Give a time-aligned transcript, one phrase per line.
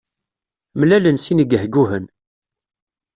[0.79, 2.05] Mlalen sin igehguhen.